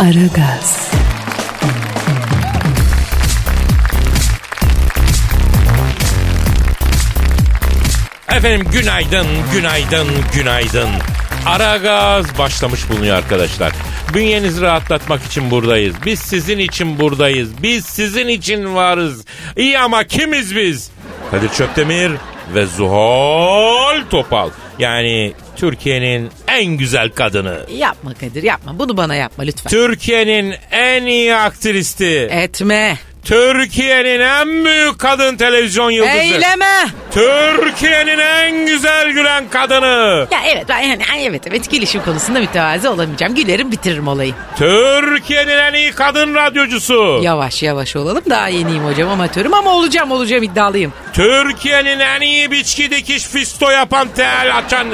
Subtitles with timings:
[0.00, 0.90] Aragaz,
[8.28, 10.88] Efendim günaydın, günaydın, günaydın.
[11.46, 13.72] Ara gaz başlamış bulunuyor arkadaşlar.
[14.14, 15.94] Bünyenizi rahatlatmak için buradayız.
[16.06, 17.62] Biz sizin için buradayız.
[17.62, 19.24] Biz sizin için varız.
[19.56, 20.90] İyi ama kimiz biz?
[21.30, 22.12] Kadir Çöptemir
[22.54, 24.50] ve Zuhal Topal.
[24.78, 27.58] Yani Türkiye'nin en güzel kadını.
[27.76, 29.70] Yapma Kadir yapma bunu bana yapma lütfen.
[29.70, 32.28] Türkiye'nin en iyi aktristi.
[32.30, 32.98] Etme.
[33.24, 36.16] Türkiye'nin en büyük kadın televizyon yıldızı.
[36.16, 36.86] Eyleme.
[37.10, 40.26] Türkiye'nin en güzel gülen kadını.
[40.30, 43.34] Ya evet ben yani evet evet gelişim konusunda mütevazi olamayacağım.
[43.34, 44.34] Gülerim bitiririm olayı.
[44.56, 47.20] Türkiye'nin en iyi kadın radyocusu.
[47.22, 50.92] Yavaş yavaş olalım daha yeniyim hocam amatörüm ama olacağım olacağım iddialıyım.
[51.12, 54.86] Türkiye'nin en iyi biçki dikiş fisto yapan tel açan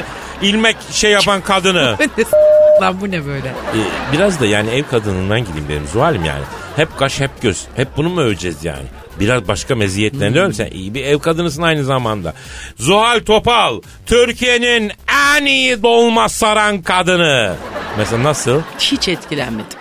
[0.43, 1.97] ilmek şey yapan kadını.
[2.83, 3.49] Lan bu ne böyle?
[3.49, 6.43] Ee, biraz da yani ev kadınından gideyim dedim Zuhal'im yani.
[6.77, 7.65] Hep kaş hep göz.
[7.77, 8.85] Hep bunu mu öveceğiz yani?
[9.21, 12.35] Biraz başka meziyetlerini diyorum sen iyi bir ev kadınısın aynı zamanda.
[12.79, 14.93] Zuhal Topal Türkiye'nin
[15.37, 17.55] en iyi dolma saran kadını.
[17.99, 18.61] Mesela nasıl?
[18.79, 19.79] Hiç etkilenmedim.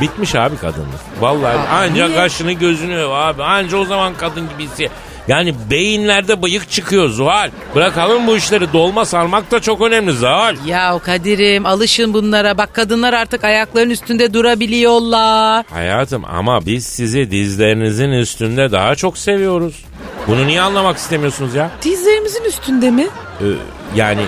[0.00, 1.00] Bitmiş abi kadınlık.
[1.20, 2.16] Vallahi Aa, anca niye?
[2.16, 3.42] kaşını gözünü öv abi.
[3.42, 4.88] Anca o zaman kadın gibisi.
[5.28, 7.50] Yani beyinlerde bıyık çıkıyor Zuhal.
[7.74, 10.56] Bırakalım bu işleri dolma sarmak da çok önemli Zuhal.
[10.66, 12.58] Ya Kadir'im alışın bunlara.
[12.58, 15.64] Bak kadınlar artık ayaklarının üstünde durabiliyorlar.
[15.70, 19.84] Hayatım ama biz sizi dizlerinizin üstünde daha çok seviyoruz.
[20.28, 21.70] Bunu niye anlamak istemiyorsunuz ya?
[21.82, 23.06] Dizlerimizin üstünde mi?
[23.40, 23.44] Ee,
[23.94, 24.20] yani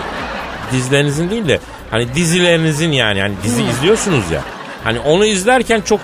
[0.72, 4.42] dizlerinizin değil de hani dizilerinizin yani hani dizi izliyorsunuz ya.
[4.84, 6.00] Hani onu izlerken çok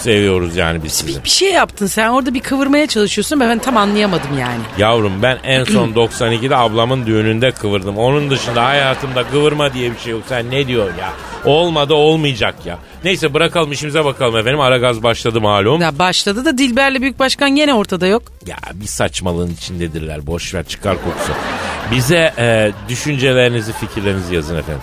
[0.00, 1.18] seviyoruz yani biz sizi.
[1.18, 4.60] Bir, bir şey yaptın sen orada bir kıvırmaya çalışıyorsun ben tam anlayamadım yani.
[4.78, 7.98] Yavrum ben en son 92'de ablamın düğününde kıvırdım.
[7.98, 10.22] Onun dışında hayatımda kıvırma diye bir şey yok.
[10.28, 11.12] Sen ne diyorsun ya?
[11.44, 12.78] Olmadı olmayacak ya.
[13.04, 14.60] Neyse bırakalım işimize bakalım efendim.
[14.60, 15.80] Ara gaz başladı malum.
[15.80, 18.22] Ya başladı da Dilber'le Büyük Başkan gene ortada yok.
[18.46, 20.26] Ya bir saçmalığın içindedirler.
[20.26, 21.32] Boş ver çıkar kokusu.
[21.90, 24.82] Bize e, düşüncelerinizi, fikirlerinizi yazın efendim.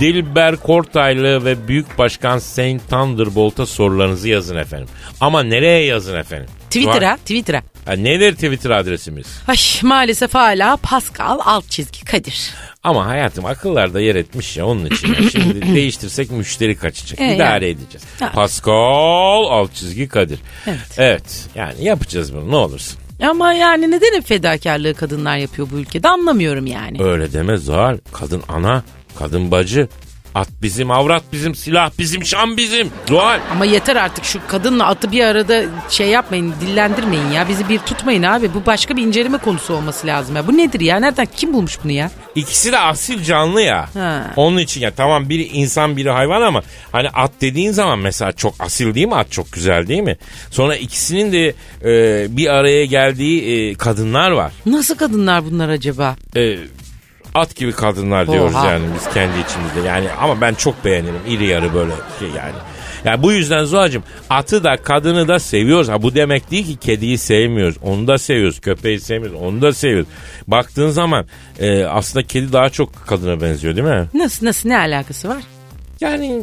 [0.00, 4.88] Dilber Kortaylı ve Büyük Başkan Saint Thunderbolt'a sorularınızı yazın efendim.
[5.20, 6.46] Ama nereye yazın efendim?
[6.64, 7.62] Twitter'a, Twitter'a.
[7.86, 9.26] Ha, nedir Twitter adresimiz?
[9.48, 12.50] Ay maalesef hala Pascal alt çizgi Kadir.
[12.82, 15.08] Ama hayatım akıllarda yer etmiş ya onun için.
[15.14, 15.30] ya.
[15.30, 17.20] Şimdi değiştirsek müşteri kaçacak.
[17.20, 17.76] E, İdare yani.
[17.76, 18.04] edeceğiz.
[18.22, 18.32] Evet.
[18.32, 20.38] Pascal alt çizgi Kadir.
[20.66, 20.78] Evet.
[20.98, 22.98] Evet yani yapacağız bunu ne olursun.
[23.30, 27.02] Ama yani neden hep fedakarlığı kadınlar yapıyor bu ülkede anlamıyorum yani.
[27.02, 27.98] Öyle deme Zuhal.
[28.12, 28.82] Kadın ana,
[29.18, 29.88] kadın bacı.
[30.34, 32.90] At bizim, avrat bizim, silah bizim, şan bizim.
[33.08, 33.40] Zuhal.
[33.52, 37.48] Ama yeter artık şu kadınla atı bir arada şey yapmayın dillendirmeyin ya.
[37.48, 38.54] Bizi bir tutmayın abi.
[38.54, 40.46] Bu başka bir inceleme konusu olması lazım ya.
[40.46, 40.96] Bu nedir ya?
[41.00, 42.10] Nereden kim bulmuş bunu ya?
[42.34, 43.88] İkisi de asil canlı ya.
[43.94, 44.32] Ha.
[44.36, 46.62] Onun için ya tamam biri insan biri hayvan ama
[46.92, 50.16] hani at dediğin zaman mesela çok asil değil mi at çok güzel değil mi?
[50.50, 54.52] Sonra ikisinin de e, bir araya geldiği e, kadınlar var.
[54.66, 56.16] Nasıl kadınlar bunlar acaba?
[56.36, 56.56] E,
[57.34, 58.70] at gibi kadınlar diyoruz Oha.
[58.70, 59.88] yani biz kendi içimizde.
[59.88, 61.20] Yani ama ben çok beğenirim.
[61.28, 62.54] İri yarı böyle şey yani.
[63.04, 65.88] Yani bu yüzden Zuhacığım atı da kadını da seviyoruz.
[65.88, 67.76] Ha bu demek değil ki kediyi sevmiyoruz.
[67.82, 68.60] Onu da seviyoruz.
[68.60, 69.40] Köpeği sevmiyoruz.
[69.42, 70.06] Onu da seviyoruz.
[70.46, 71.26] Baktığın zaman
[71.58, 74.06] e, aslında kedi daha çok kadına benziyor değil mi?
[74.14, 75.42] Nasıl nasıl ne alakası var?
[76.00, 76.42] Yani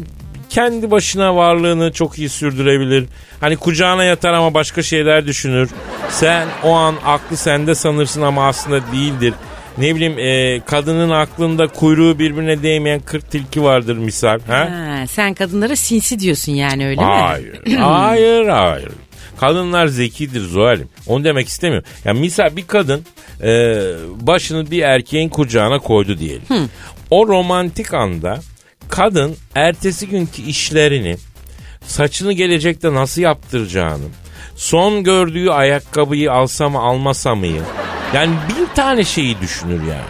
[0.50, 3.06] kendi başına varlığını çok iyi sürdürebilir.
[3.42, 5.70] Hani kucağına yatar ama başka şeyler düşünür.
[6.10, 9.34] Sen o an aklı sende sanırsın ama aslında değildir.
[9.80, 14.40] Ne bileyim e, kadının aklında kuyruğu birbirine değmeyen 40 tilki vardır misal.
[14.48, 14.70] Ha?
[14.72, 17.08] Ha, sen kadınlara sinsi diyorsun yani öyle mi?
[17.08, 17.60] Hayır.
[17.80, 18.90] hayır hayır.
[19.40, 20.90] Kadınlar zekidir Zuhal'im.
[21.08, 21.90] Onu demek istemiyorum.
[22.06, 23.06] Ya misal bir kadın
[23.44, 23.50] e,
[24.22, 26.70] başını bir erkeğin kucağına koydu diyelim.
[27.10, 28.40] O romantik anda
[28.90, 31.18] kadın ertesi günkü işlerini
[31.86, 34.06] saçını gelecekte nasıl yaptıracağını
[34.56, 37.62] son gördüğü ayakkabıyı alsa mı almasa mıyı
[38.14, 40.06] yani bin tane şeyi düşünür yani.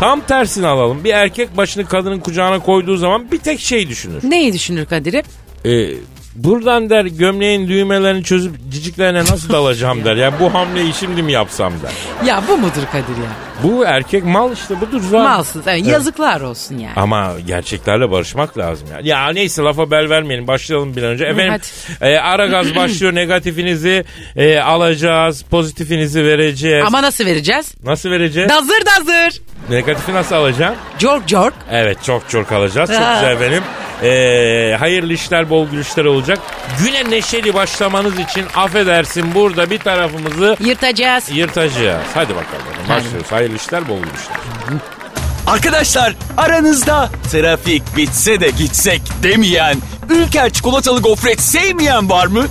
[0.00, 1.04] Tam tersini alalım.
[1.04, 4.20] Bir erkek başını kadının kucağına koyduğu zaman bir tek şey düşünür.
[4.30, 5.22] Neyi düşünür Kadir'im?
[5.64, 5.94] Ee,
[6.34, 10.16] buradan der gömleğin düğmelerini çözüp ciciklerine nasıl dalacağım der.
[10.16, 12.26] Ya bu hamleyi şimdi mi yapsam der.
[12.28, 13.30] Ya bu mudur Kadir ya?
[13.62, 15.22] Bu erkek mal işte budur zaten.
[15.22, 15.62] Malsız.
[15.66, 16.92] Evet, yazıklar olsun yani.
[16.96, 19.00] Ama gerçeklerle barışmak lazım ya.
[19.16, 20.46] Ya neyse lafa bel vermeyelim.
[20.46, 21.24] Başlayalım bir an önce.
[21.24, 21.60] Efendim
[22.00, 23.14] e, ara gaz başlıyor.
[23.14, 24.04] Negatifinizi
[24.36, 25.42] e, alacağız.
[25.42, 26.84] Pozitifinizi vereceğiz.
[26.86, 27.74] Ama nasıl vereceğiz?
[27.84, 28.48] Nasıl vereceğiz?
[28.50, 29.42] Dazır dazır.
[29.70, 30.74] Negatifi nasıl alacağım?
[30.98, 31.54] Jork jork.
[31.70, 32.90] Evet çok çok alacağız.
[32.90, 33.62] Çok güzel benim.
[34.02, 36.38] E, hayırlı işler bol gülüşler olacak.
[36.84, 41.24] Güne neşeli başlamanız için affedersin burada bir tarafımızı Yırtacağız.
[41.32, 42.04] yırtacağız.
[42.14, 42.62] Hadi bakalım.
[42.88, 43.32] Başlıyoruz.
[43.32, 44.36] Hayırlı işler bol gülüşler.
[45.46, 49.76] Arkadaşlar aranızda trafik bitse de gitsek demeyen,
[50.10, 52.44] Ülker çikolatalı gofret sevmeyen var mı?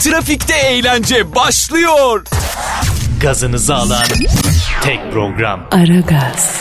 [0.00, 2.24] Trafikte eğlence başlıyor.
[3.20, 4.04] Gazınızı alan
[4.82, 5.60] tek program.
[5.72, 6.60] Aragaz,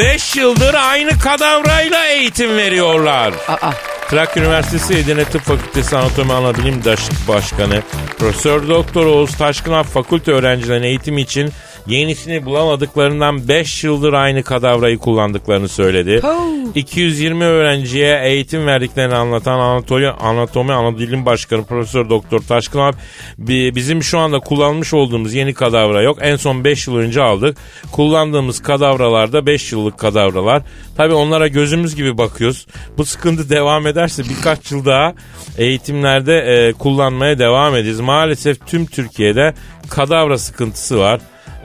[0.00, 3.34] 5 yıldır aynı kadavrayla eğitim veriyorlar.
[3.48, 3.70] Aa.
[4.10, 6.82] Trakya Üniversitesi Edirne Tıp Fakültesi Anatomi Anabilim
[7.28, 7.82] Başkanı
[8.18, 11.52] Profesör Doktor Oğuz Taşkınaf fakülte öğrencilerinin eğitimi için
[11.90, 16.20] yenisini bulamadıklarından 5 yıldır aynı kadavrayı kullandıklarını söyledi.
[16.24, 16.50] Oh.
[16.74, 22.94] 220 öğrenciye eğitim verdiklerini anlatan Anatomi, Anatomi Anabilim Başkanı Profesör Doktor Taşkınaf
[23.38, 26.18] "Bi- bizim şu anda kullanmış olduğumuz yeni kadavra yok.
[26.20, 27.56] En son 5 yıl önce aldık.
[27.92, 30.62] Kullandığımız kadavralarda 5 yıllık kadavralar.
[30.96, 32.66] Tabii onlara gözümüz gibi bakıyoruz.
[32.98, 35.14] Bu sıkıntı devam ederse birkaç yıl daha
[35.58, 38.00] eğitimlerde e, kullanmaya devam edeceğiz.
[38.00, 39.54] Maalesef tüm Türkiye'de
[39.90, 41.20] kadavra sıkıntısı var.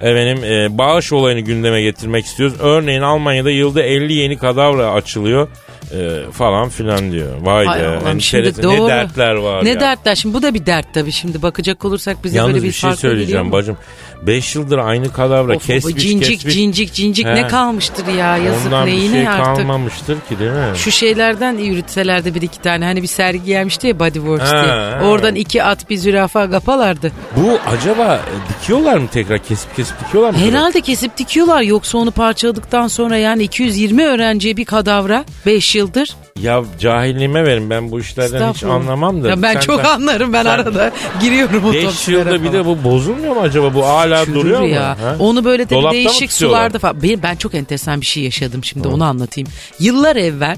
[0.05, 2.57] Efendim e, bağış olayını gündeme getirmek istiyoruz.
[2.59, 5.47] Örneğin Almanya'da yılda 50 yeni kadavra açılıyor
[5.93, 7.27] e, falan filan diyor.
[7.41, 8.71] Vay Ay be Allah'ım şimdi enteresan.
[8.73, 8.87] ne doğru.
[8.87, 9.79] dertler var Ne ya.
[9.79, 12.73] dertler şimdi bu da bir dert tabii şimdi bakacak olursak bize Yalnız böyle bir, bir
[12.73, 13.77] şey söyleyeceğim bacım.
[14.27, 16.53] 5 yıldır aynı kadavra Of, kesmiş cincik kesmiş.
[16.55, 17.35] cincik cincik He.
[17.35, 19.45] ne kalmıştır ya yazık Ondan bir neyine şey artık.
[19.55, 20.57] kalmamıştır ki değil mi?
[20.75, 24.73] Şu şeylerden yürütselerdi bir iki tane hani bir sergi gelmişti ya Bodyworks Ha, diye.
[24.73, 24.99] ha.
[25.03, 27.11] Oradan iki at bir zürafa kapalardı.
[27.35, 28.19] Bu acaba
[28.49, 30.37] dikiyorlar mı tekrar kesip kesip dikiyorlar mı?
[30.37, 36.15] Herhalde kesip dikiyorlar yoksa onu parçaladıktan sonra yani 220 öğrenciye bir kadavra 5 yıldır.
[36.41, 39.29] Ya cahilliğime verin ben bu işlerden hiç anlamam da.
[39.29, 42.53] Ya ben Sen çok de- anlarım ben sen- arada giriyorum 5 otobüslere yılda bir falan.
[42.53, 43.73] de bu bozulmuyor mu acaba?
[43.73, 44.67] Bu hala Çürür duruyor mu?
[44.67, 44.89] ya.
[45.01, 45.15] Ha?
[45.19, 47.01] Onu böyle tabii Dolapta değişik sularda falan.
[47.23, 49.49] Ben çok enteresan bir şey yaşadım şimdi onu anlatayım.
[49.79, 50.57] Yıllar evvel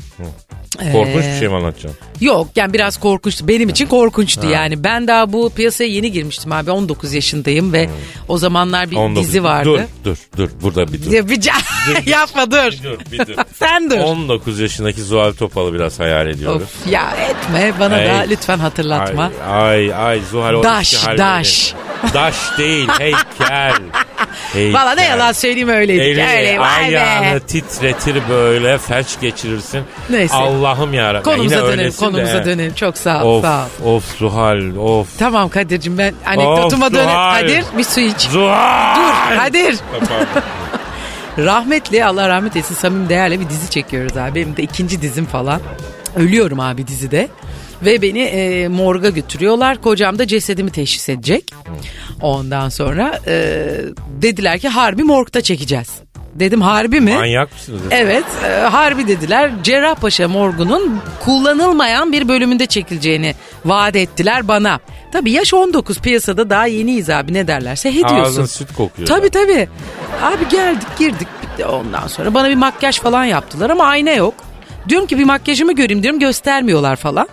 [0.91, 1.99] Korkunç Ee, bir şey mi anlatacaksın?
[2.21, 3.47] Yok yani biraz korkunçtu.
[3.47, 4.83] Benim için korkunçtu yani.
[4.83, 6.71] Ben daha bu piyasaya yeni girmiştim abi.
[6.71, 7.89] 19 yaşındayım ve
[8.27, 9.27] o zamanlar bir 19.
[9.27, 9.87] dizi vardı.
[10.03, 11.11] Dur dur dur burada bir dur.
[11.11, 12.71] Ya bir ca- Yapma dur.
[12.71, 13.35] Bir dur bir dur.
[13.55, 13.97] Sen dur.
[13.97, 16.61] 19 yaşındaki Zuhal Topal'ı biraz hayal ediyoruz.
[16.63, 18.29] Of ya etme bana da Ay.
[18.29, 19.31] lütfen hatırlatma.
[19.49, 21.73] Ay ay, ay Zuhal Daş, daş.
[22.13, 23.73] Daş değil heykel.
[24.53, 24.79] heykel.
[24.79, 26.03] Valla ne yalan söyleyeyim öyleydik.
[26.05, 29.83] Elini Öyle ayağını titretir böyle felç geçirirsin.
[30.09, 30.35] Neyse.
[30.35, 31.23] Allah'ım yarabbim.
[31.23, 32.05] Konumuza Yine dönelim öylesin de.
[32.11, 32.73] konumuza dönelim.
[32.73, 33.95] Çok sağ ol Of sağ ol.
[33.95, 35.19] of Zuhal of.
[35.19, 37.09] Tamam Kadir'cim ben anekdotuma dönelim.
[37.13, 38.21] Kadir bir su iç.
[38.21, 38.95] Zuhal.
[38.95, 39.77] Dur Kadir.
[40.07, 40.23] Tamam.
[41.37, 44.35] Rahmetli Allah rahmet etsin Samim Değer'le bir dizi çekiyoruz abi.
[44.35, 45.61] Benim de ikinci dizim falan.
[46.15, 47.27] Ölüyorum abi dizide.
[47.81, 49.81] Ve beni e, morga götürüyorlar.
[49.81, 51.51] Kocam da cesedimi teşhis edecek.
[52.21, 53.65] Ondan sonra e,
[54.21, 55.89] dediler ki harbi morgda çekeceğiz.
[56.33, 57.13] Dedim harbi mi?
[57.13, 57.81] Manyak mısınız?
[57.91, 59.51] Evet e, harbi dediler.
[59.63, 63.35] Cerrahpaşa morgunun kullanılmayan bir bölümünde çekileceğini
[63.65, 64.79] vaat ettiler bana.
[65.11, 68.15] Tabii yaş 19 piyasada daha yeniyiz abi ne derlerse he diyorsun.
[68.15, 69.07] Ağzın süt kokuyor.
[69.07, 69.67] Tabii tabii.
[70.23, 71.27] Abi geldik girdik
[71.69, 74.33] ondan sonra bana bir makyaj falan yaptılar ama ayna yok.
[74.89, 77.27] Diyorum ki bir makyajımı göreyim diyorum göstermiyorlar falan.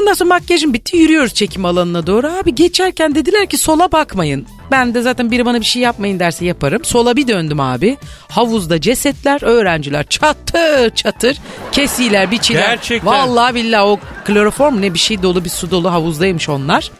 [0.00, 2.26] Ondan sonra makyajım bitti yürüyoruz çekim alanına doğru.
[2.26, 4.46] Abi geçerken dediler ki sola bakmayın.
[4.70, 6.84] Ben de zaten biri bana bir şey yapmayın derse yaparım.
[6.84, 7.96] Sola bir döndüm abi.
[8.28, 11.36] Havuzda cesetler, öğrenciler çatır çatır
[11.72, 12.68] kesiler, biçiler.
[12.68, 13.12] Gerçekten.
[13.12, 16.90] Vallahi billahi o kloroform ne bir şey dolu bir su dolu havuzdaymış onlar.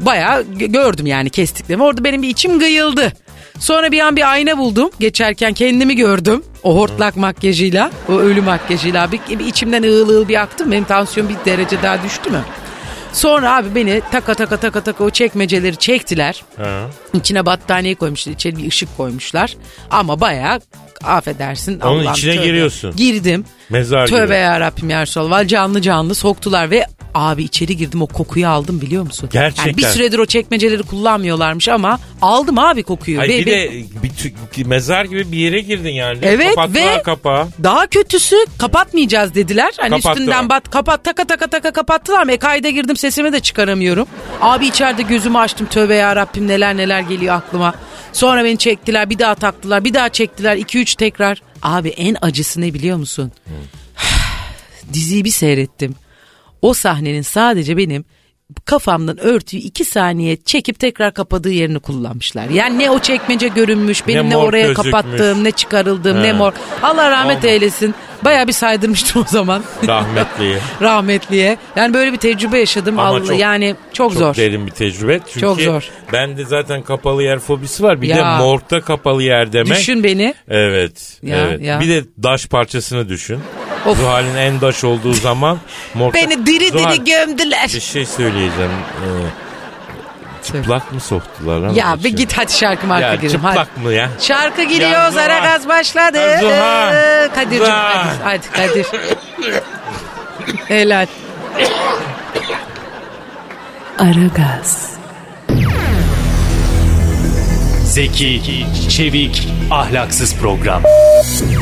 [0.00, 1.82] Bayağı gö- gördüm yani kestiklerimi.
[1.84, 3.12] Orada benim bir içim gıyıldı.
[3.60, 4.90] Sonra bir an bir ayna buldum.
[5.00, 6.44] Geçerken kendimi gördüm.
[6.62, 9.12] O hortlak makyajıyla, o ölü makyajıyla.
[9.12, 10.72] Bir, bir içimden ığıl ığıl bir aktım.
[10.72, 12.40] Benim tansiyon bir derece daha düştü mü?
[13.12, 16.44] Sonra abi beni taka taka taka taka o çekmeceleri çektiler.
[16.56, 16.80] Ha.
[17.14, 18.32] İçine battaniye koymuşlar.
[18.32, 19.56] içeri bir ışık koymuşlar.
[19.90, 20.60] Ama bayağı
[21.04, 21.80] affedersin.
[21.80, 22.46] Onun Allah'ım, içine tövbe.
[22.46, 22.96] giriyorsun.
[22.96, 23.44] Girdim.
[23.70, 24.34] Mezar Tövbe gibi.
[24.34, 25.48] ya Rabbim ya Resulallah.
[25.48, 26.86] Canlı canlı soktular ve
[27.18, 29.28] abi içeri girdim o kokuyu aldım biliyor musun?
[29.32, 29.66] Gerçekten.
[29.66, 33.18] Yani bir süredir o çekmeceleri kullanmıyorlarmış ama aldım abi kokuyu.
[33.18, 36.18] Hayır Ve- bir ve- de bir tü- mezar gibi bir yere girdin yani.
[36.22, 37.48] Evet Kapattılar ve kapağı.
[37.62, 39.72] daha kötüsü kapatmayacağız dediler.
[39.76, 40.12] Hani Kapattılar.
[40.16, 42.32] üstünden bat kapat taka taka taka kapattılar mı?
[42.32, 44.06] E kayda girdim sesimi de çıkaramıyorum.
[44.40, 47.74] Abi içeride gözümü açtım tövbe ya Rabbim neler neler geliyor aklıma.
[48.12, 51.42] Sonra beni çektiler bir daha taktılar bir daha çektiler 2-3 tekrar.
[51.62, 53.32] Abi en acısı ne biliyor musun?
[54.92, 55.94] Diziyi bir seyrettim.
[56.62, 58.04] O sahnenin sadece benim
[58.64, 62.48] kafamdan örtüyü iki saniye çekip tekrar kapadığı yerini kullanmışlar.
[62.48, 64.90] Yani ne o çekmece görünmüş, benim ne, mor oraya gözükmüş.
[64.92, 66.32] kapattığım, ne çıkarıldığım, ne He.
[66.32, 66.52] mor.
[66.82, 67.44] Allah rahmet Olmaz.
[67.44, 67.94] eylesin.
[68.24, 69.62] Bayağı bir saydırmıştım o zaman.
[69.86, 70.58] Rahmetliye.
[70.82, 71.56] Rahmetliye.
[71.76, 72.98] Yani böyle bir tecrübe yaşadım.
[72.98, 74.36] Ama Allah, çok- yani çok, Çok zor.
[74.36, 75.20] derin bir tecrübe.
[75.26, 75.88] Çünkü Çok zor.
[76.12, 78.02] bende zaten kapalı yer fobisi var.
[78.02, 78.16] Bir Ya.
[78.16, 79.78] de morgda kapalı yer demek.
[79.78, 80.34] Düşün beni.
[80.48, 81.18] Evet.
[81.22, 81.60] Ya, evet.
[81.62, 81.80] ya.
[81.80, 83.38] Bir de daş parçasını düşün.
[83.86, 83.98] Of.
[83.98, 85.58] Zuhal'in en daş olduğu zaman
[85.94, 86.14] morgda...
[86.18, 87.70] Beni diri Zuhal, diri gömdüler.
[87.74, 88.70] Bir şey söyleyeceğim.
[88.70, 89.06] Ee,
[90.46, 91.56] çıplak mı soktular?
[91.56, 93.40] ama Ya bir git hadi şarkı marka Ya girelim.
[93.40, 93.54] Hadi.
[93.56, 94.08] çıplak mı ya?
[94.20, 95.22] Şarkı giriyor, Ya Zuhal.
[95.24, 96.18] Zara gaz başladı.
[96.40, 97.28] Zuhal.
[97.34, 97.94] Kadir'cim Zuhal.
[98.24, 98.86] hadi, hadi Kadir.
[100.68, 101.06] Helal.
[103.98, 104.90] Aragaz,
[107.84, 110.82] Zeki, çevik, ahlaksız program.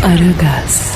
[0.07, 0.93] Aragaz,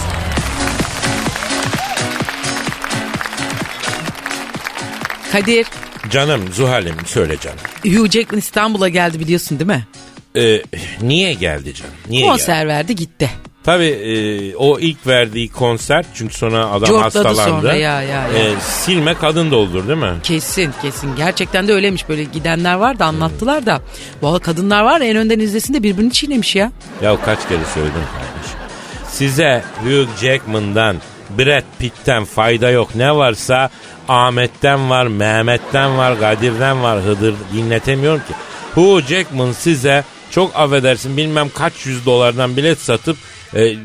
[5.32, 5.66] Kadir,
[6.10, 7.58] Canım Zuhal'im söyle canım.
[7.98, 9.86] Hugh Jackman İstanbul'a geldi biliyorsun değil mi?
[10.36, 10.62] Ee,
[11.02, 11.92] niye geldi canım?
[12.08, 12.30] Niye geldi?
[12.30, 13.30] Konser verdi gitti.
[13.64, 17.60] Tabii e, o ilk verdiği konser çünkü sonra adam Cortladı hastalandı.
[17.62, 18.38] sonra, ya, ya, ya.
[18.38, 20.12] E, silme kadın doldur değil mi?
[20.22, 23.80] Kesin kesin gerçekten de öyleymiş böyle gidenler var da anlattılar da.
[24.22, 26.72] Valla kadınlar var en önden izlesin de birbirini çiğnemiş ya.
[27.02, 28.58] Ya kaç kere söyledim kardeşim.
[29.10, 30.96] Size Hugh Jackman'dan,
[31.38, 32.94] Brad Pitt'ten fayda yok.
[32.94, 33.70] Ne varsa
[34.08, 37.00] Ahmet'ten var, Mehmet'ten var, Kadir'den var.
[37.02, 38.34] Hıdır dinletemiyorum ki.
[38.74, 43.16] Hugh Jackman size çok affedersin bilmem kaç yüz dolardan bilet satıp
[43.54, 43.76] e, e,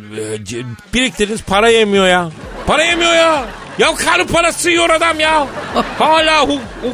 [0.94, 2.30] biriktirdiğiniz para yemiyor ya.
[2.68, 3.46] Para yemiyor ya.
[3.80, 5.48] Ya karı parası yiyor adam ya.
[6.00, 6.94] Hala hu, hu,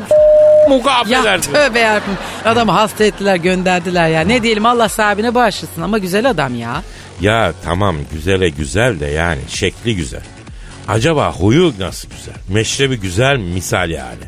[0.69, 1.53] muka Ya affedersin.
[1.53, 2.17] tövbe yarabbim.
[2.45, 4.21] Adamı hasta ettiler gönderdiler ya.
[4.21, 6.83] Ne diyelim Allah sahibine bağışlasın ama güzel adam ya.
[7.21, 10.21] Ya tamam güzele güzel de yani şekli güzel.
[10.91, 12.33] Acaba huyu nasıl güzel?
[12.49, 13.43] Meşrebi güzel mi?
[13.53, 14.23] misal yani.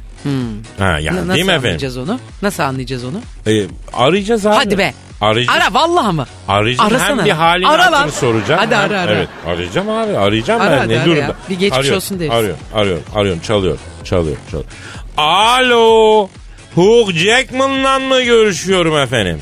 [0.79, 1.55] Ha yani Nasıl değil mi efendim?
[1.65, 2.19] anlayacağız onu?
[2.41, 3.21] Nasıl anlayacağız onu?
[3.47, 4.55] Ee, arayacağız abi.
[4.55, 4.93] Hadi be.
[5.21, 5.59] Arayacağız.
[5.61, 6.25] Ara vallahi mı?
[6.47, 7.17] Arayacağım Arasana.
[7.17, 8.59] hem bir halini Ara hatırını soracağım.
[8.63, 9.11] Hadi hem- ara, ara.
[9.11, 11.21] Evet arayacağım abi arayacağım Ara ben hadi, ne ara durumda.
[11.21, 11.35] ya.
[11.49, 12.31] Bir geçmiş Arıyorum, olsun deriz.
[12.31, 14.69] Arıyorum arıyorum arıyorum çalıyor çalıyor çalıyor.
[15.17, 16.29] Alo
[16.75, 19.41] Hugh Jackman'la mı görüşüyorum efendim?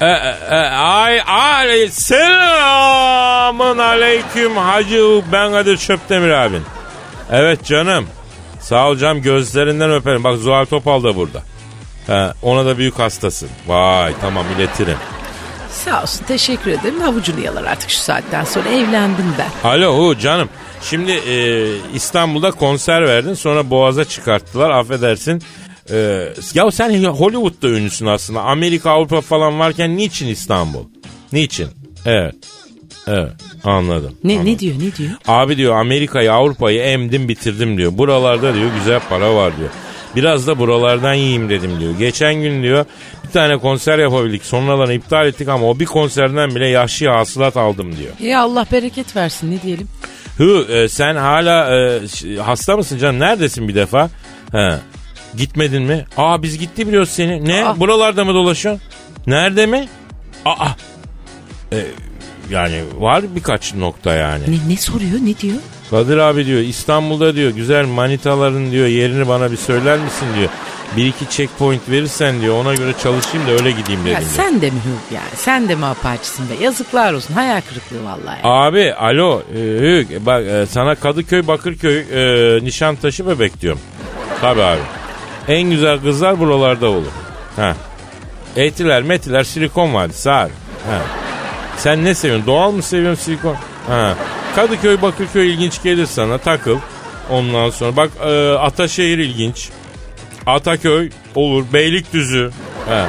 [0.00, 6.62] E, e, e, ay ay selamın aleyküm Hacı ben Kadir Çöptemir abin.
[7.32, 8.06] Evet canım.
[8.60, 10.24] Sağ ol canım gözlerinden öperim.
[10.24, 11.42] Bak Zuhal Topal da burada.
[12.06, 13.48] He, ona da büyük hastasın.
[13.66, 14.96] Vay tamam iletirim.
[15.70, 17.00] Sağ olsun teşekkür ederim.
[17.00, 19.70] Havucunu yalar artık şu saatten sonra evlendim ben.
[19.70, 20.48] Alo hu canım.
[20.82, 25.42] Şimdi e, İstanbul'da konser verdin sonra Boğaz'a çıkarttılar affedersin.
[25.90, 28.40] E, ya sen Hollywood'da ünlüsün aslında.
[28.42, 30.84] Amerika Avrupa falan varken niçin İstanbul?
[31.32, 31.68] Niçin?
[32.06, 32.34] Evet.
[33.06, 33.32] Evet
[33.64, 34.14] anladım.
[34.24, 34.52] Ne anladım.
[34.52, 35.10] ne diyor ne diyor?
[35.26, 37.98] Abi diyor Amerika'yı Avrupa'yı emdim bitirdim diyor.
[37.98, 39.70] Buralarda diyor güzel para var diyor.
[40.16, 41.98] Biraz da buralardan yiyeyim dedim diyor.
[41.98, 42.84] Geçen gün diyor
[43.24, 44.44] bir tane konser yapabildik.
[44.44, 48.30] Sonradan iptal ettik ama o bir konserden bile yaşlı hasılat aldım diyor.
[48.30, 49.88] Ya Allah bereket versin ne diyelim.
[50.38, 52.00] Hı e, sen hala e,
[52.36, 53.20] hasta mısın canım?
[53.20, 54.10] Neredesin bir defa?
[54.52, 54.74] He.
[55.36, 56.04] Gitmedin mi?
[56.16, 57.44] Aa biz gitti biliyoruz seni.
[57.48, 57.64] Ne?
[57.64, 57.80] Aa.
[57.80, 58.82] Buralarda mı dolaşıyorsun?
[59.26, 59.88] Nerede mi?
[60.44, 60.68] Aa.
[61.72, 61.86] E,
[62.50, 64.42] yani var birkaç nokta yani.
[64.48, 65.56] Ne, ne soruyor ne diyor?
[65.90, 70.48] Kadir abi diyor İstanbul'da diyor güzel manitaların diyor yerini bana bir söyler misin diyor.
[70.96, 74.30] Bir iki checkpoint verirsen diyor ona göre çalışayım da öyle gideyim dedim Ya diyor.
[74.36, 75.28] sen de mi Hugh yani?
[75.34, 76.64] Sen de mi apaçısın be?
[76.64, 77.34] Yazıklar olsun.
[77.34, 78.40] Hayal kırıklığı vallahi.
[78.44, 83.80] Abi alo e, Hük, bak e, sana Kadıköy Bakırköy e, Nişantaşı bebek diyorum.
[84.40, 84.80] Tabi abi.
[85.48, 87.12] En güzel kızlar buralarda olur.
[87.56, 87.76] Ha.
[88.56, 90.50] Etiler metiler silikon vadisi abi.
[90.90, 91.02] Ha.
[91.76, 92.46] Sen ne seviyorsun?
[92.46, 93.56] Doğal mı seviyorsun silikon?
[93.88, 94.14] Ha.
[94.56, 96.78] Kadıköy Bakırköy ilginç gelir sana takıl.
[97.30, 99.68] Ondan sonra bak e, Ataşehir ilginç.
[100.46, 101.64] Ataköy olur.
[101.72, 102.50] Beylikdüzü.
[102.88, 103.06] Ha.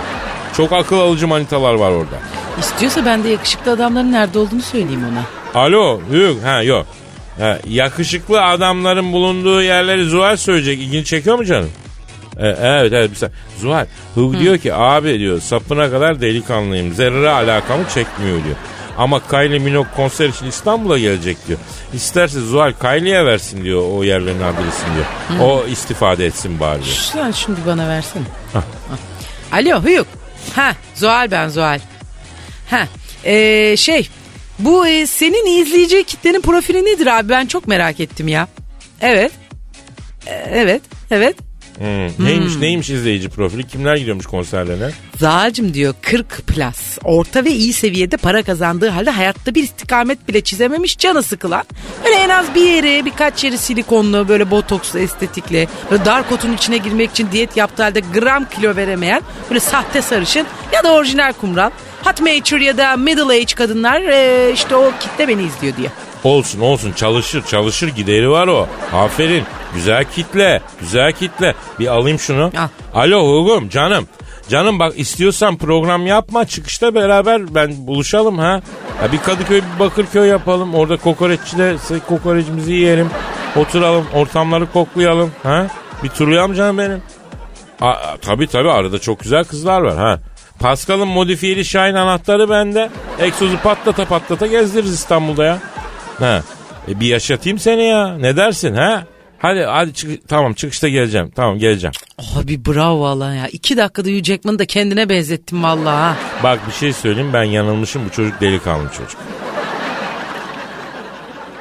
[0.58, 2.16] Çok akıl alıcı manitalar var orada.
[2.60, 5.24] İstiyorsa ben de yakışıklı adamların nerede olduğunu söyleyeyim ona.
[5.64, 6.88] Alo, yok, ha yok.
[7.40, 10.80] Ha, yakışıklı adamların bulunduğu yerleri Zuhal söyleyecek.
[10.80, 11.70] İlgini çekiyor mu canım?
[12.40, 13.10] E, evet evet.
[13.10, 16.94] Mesela, Zuhal, Hug diyor ki abi diyor sapına kadar delikanlıyım.
[16.94, 18.56] Zerre alakamı çekmiyor diyor.
[18.98, 21.60] Ama Kylie Minogue konser için İstanbul'a gelecek diyor.
[21.94, 25.40] İsterse Zuhal Kylie'ye versin diyor o yerlerin adresini diyor.
[25.42, 26.96] O istifade etsin bari diyor.
[26.96, 28.24] Sen şunu bir bana versene.
[28.54, 28.64] Hah.
[29.52, 30.06] Alo Hugh.
[30.56, 31.80] Ha Zuhal ben Zuhal.
[32.70, 32.88] Ha
[33.24, 34.10] ee, şey
[34.60, 38.48] bu e, senin izleyici kitlenin profili nedir abi ben çok merak ettim ya.
[39.02, 39.32] Evet.
[40.26, 41.36] E, evet evet.
[41.78, 42.26] Hmm.
[42.26, 43.68] Neymiş neymiş izleyici profili?
[43.68, 44.90] Kimler gidiyormuş konserlerine?
[45.20, 46.98] Zahacım diyor 40 plus.
[47.04, 51.64] Orta ve iyi seviyede para kazandığı halde hayatta bir istikamet bile çizememiş canı sıkılan.
[52.06, 55.68] Böyle en az bir yeri birkaç yeri silikonlu böyle botokslu estetikli.
[55.92, 60.48] Böyle dar kotun içine girmek için diyet yaptığı halde gram kilo veremeyen böyle sahte sarışın
[60.74, 61.70] ya da orijinal kumral.
[62.04, 65.90] Hot mature ya da middle age kadınlar e, işte o kitle beni izliyor diye.
[66.24, 68.68] Olsun olsun çalışır çalışır gideri var o.
[68.94, 69.44] Aferin
[69.74, 71.56] güzel kitle güzel kitle.
[71.80, 72.52] Bir alayım şunu.
[72.58, 72.68] Al.
[72.94, 74.08] Alo Hugum canım.
[74.50, 78.62] Canım bak istiyorsan program yapma çıkışta beraber ben buluşalım ha.
[79.02, 80.76] ha bir Kadıköy bir Bakırköy yapalım.
[80.76, 81.76] Orada kokoreççide
[82.08, 83.10] kokoreçimizi yiyelim.
[83.56, 85.68] Oturalım ortamları koklayalım ha.
[86.04, 87.02] Bir turlayalım canım benim.
[87.82, 90.20] Aa, tabii tabii arada çok güzel kızlar var ha.
[90.60, 92.90] Pascal'ın modifiyeli Şahin anahtarı bende.
[93.20, 95.58] Egzozu patlata patlata gezdiririz İstanbul'da ya.
[96.20, 96.42] Ha.
[96.88, 98.18] E bir yaşatayım seni ya.
[98.18, 99.04] Ne dersin ha?
[99.40, 101.32] Hadi hadi çık tamam çıkışta geleceğim.
[101.36, 101.94] Tamam geleceğim.
[102.36, 103.48] Abi bravo valla ya.
[103.48, 106.16] İki dakikada Hugh Jackman'ı da kendine benzettim valla ha.
[106.44, 109.20] Bak bir şey söyleyeyim ben yanılmışım bu çocuk delikanlı çocuk.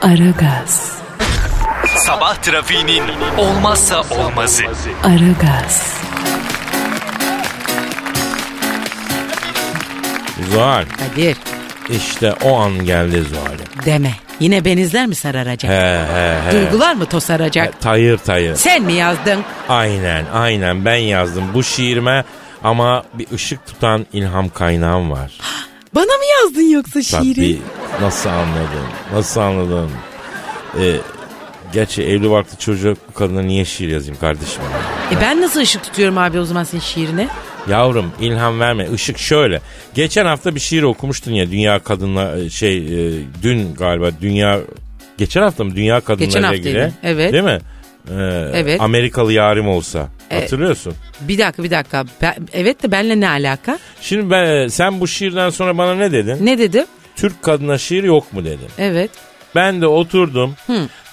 [0.03, 0.99] Aragaz,
[1.97, 3.03] Sabah trafiğinin
[3.39, 4.63] olmazsa olmazı.
[5.05, 5.97] Aragaz,
[10.51, 11.37] Zuhal Kadir
[11.91, 13.85] işte o an geldi Zuhal'im.
[13.87, 14.11] deme.
[14.41, 15.71] Yine benizler mi sararacak?
[15.73, 16.53] He he he.
[16.53, 17.81] Duygular mı tosaracak?
[17.81, 18.57] Tayır tayır.
[18.57, 19.41] Sen mi yazdın?
[19.69, 22.25] Aynen aynen ben yazdım bu şiirime
[22.65, 25.33] ama bir ışık tutan ilham kaynağım var.
[25.95, 27.35] Bana mı yazdın yoksa şiiri?
[27.35, 27.61] Tabii
[28.01, 29.91] nasıl anladın nasıl anladın?
[30.81, 30.97] Ee,
[31.73, 34.63] gerçi evli barklı çocuk kadına niye şiir yazayım kardeşim?
[35.13, 37.29] E ben nasıl ışık tutuyorum abi o zaman senin şiirine?
[37.71, 38.87] Yavrum ilham verme.
[38.95, 39.61] Işık şöyle.
[39.95, 44.61] Geçen hafta bir şiir okumuştun ya dünya kadınla şey e, dün galiba dünya
[45.19, 46.93] geçen hafta mı dünya Geçen kadınlarıyla haftaydı, ilgili?
[47.03, 47.33] evet.
[47.33, 47.59] Değil mi?
[48.11, 48.81] Ee, Evet.
[48.81, 50.09] Amerikalı yarim olsa.
[50.31, 50.95] Hatırlıyorsun.
[51.21, 52.05] Bir dakika bir dakika.
[52.23, 53.79] Ben- evet de benle ne alaka?
[54.01, 56.47] Şimdi ben sen bu şiirden sonra bana ne dedin?
[56.47, 56.85] Ne dedim?
[57.17, 58.69] Türk kadına şiir yok mu dedim.
[58.79, 59.11] Evet.
[59.55, 60.55] Ben de oturdum.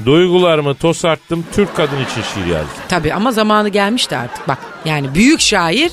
[0.06, 1.46] Duygularımı tosarttım.
[1.56, 2.70] Türk kadın için şiir yazdım.
[2.90, 4.48] Tabii ama zamanı gelmişti artık.
[4.48, 5.92] Bak yani büyük şair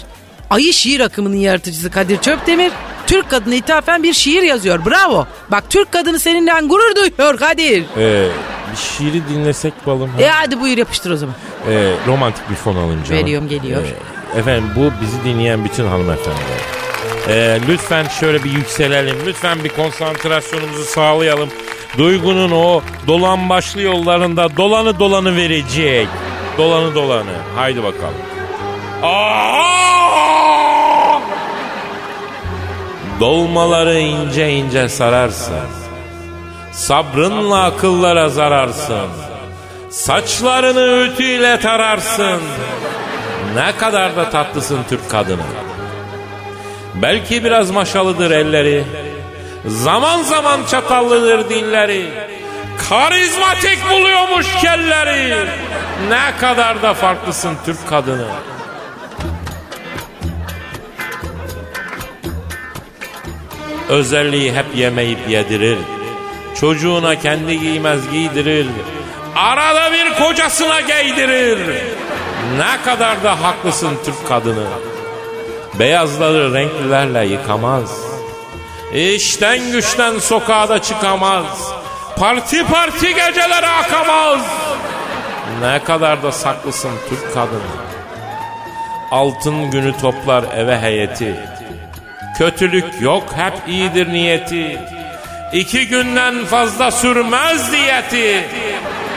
[0.51, 2.73] ayı şiir akımının yaratıcısı Kadir Çöptemir
[3.07, 4.85] Türk kadına ithafen bir şiir yazıyor.
[4.87, 5.27] Bravo.
[5.51, 7.85] Bak Türk kadını seninle gurur duyuyor Kadir.
[7.99, 8.29] Ee,
[8.73, 10.09] bir şiiri dinlesek balım.
[10.11, 10.23] ha?
[10.23, 11.35] E hadi buyur yapıştır o zaman.
[11.71, 13.23] Ee, romantik bir fon alın canım.
[13.23, 13.83] Veriyorum, geliyor.
[14.35, 16.61] Ee, efendim bu bizi dinleyen bütün hanımefendiler.
[17.29, 19.17] Ee, lütfen şöyle bir yükselelim.
[19.27, 21.49] Lütfen bir konsantrasyonumuzu sağlayalım.
[21.99, 26.09] Duygunun o dolan başlı yollarında dolanı dolanı verecek.
[26.59, 27.33] Dolanı dolanı.
[27.57, 28.15] Haydi bakalım.
[29.03, 30.00] Aa!
[33.21, 35.55] Dolmaları ince ince sararsın.
[36.73, 39.09] Sabrınla akıllara zararsın.
[39.91, 42.41] Saçlarını ütüyle tararsın.
[43.55, 45.43] Ne kadar da tatlısın Türk kadını.
[46.95, 48.85] Belki biraz maşalıdır elleri.
[49.67, 52.11] Zaman zaman çatallıdır dilleri.
[52.89, 55.47] Karizmatik buluyormuş kelleri.
[56.09, 58.27] Ne kadar da farklısın Türk kadını.
[63.91, 65.79] Özelliği hep yemeyip yedirir.
[66.61, 68.67] Çocuğuna kendi giymez giydirir.
[69.37, 71.59] Arada bir kocasına giydirir.
[72.57, 74.67] Ne kadar da haklısın Türk kadını.
[75.79, 78.01] Beyazları renklilerle yıkamaz.
[78.95, 81.73] İşten güçten sokağa da çıkamaz.
[82.19, 84.41] Parti parti gecelere akamaz.
[85.63, 87.91] Ne kadar da saklısın Türk kadını.
[89.11, 91.60] Altın günü toplar eve heyeti.
[92.41, 94.79] Kötülük yok hep iyidir niyeti.
[95.53, 98.45] İki günden fazla sürmez diyeti.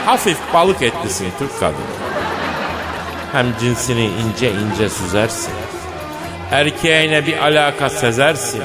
[0.06, 1.94] Hafif balık etlisin Türk kadını.
[3.32, 5.52] Hem cinsini ince ince süzersin.
[6.50, 8.62] Erkeğine bir alaka sezersin.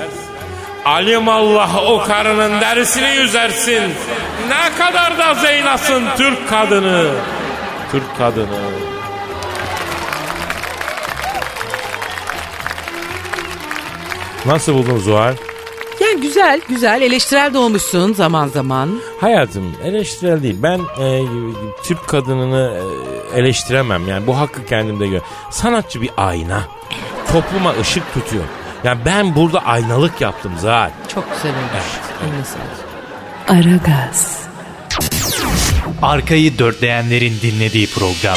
[0.86, 3.94] Alim Allah o karının derisini yüzersin.
[4.50, 7.12] Ne kadar da zeynasın Türk kadını.
[7.92, 8.99] Türk kadını.
[14.46, 15.36] Nasıl buldun Zuhal?
[16.02, 19.00] Yani güzel güzel eleştirel de olmuşsun zaman zaman.
[19.22, 20.56] Hayatım eleştirel değil.
[20.64, 21.24] Ben e,
[21.84, 22.82] Türk kadınını
[23.34, 24.08] e, eleştiremem.
[24.08, 25.22] Yani bu hakkı kendimde gör.
[25.52, 26.64] Sanatçı bir ayna.
[27.32, 28.44] Topluma ışık tutuyor.
[28.84, 30.90] Yani ben burada aynalık yaptım Zuhal.
[31.14, 31.86] Çok güzel olmuş.
[32.24, 32.90] Eline sağlık.
[33.50, 34.40] Aragaz,
[36.02, 38.36] Arkayı dörtleyenlerin dinlediği program.